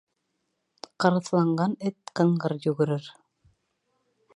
[1.05, 3.13] Ҡырыҫланған эт ҡыңғыр йүгерер.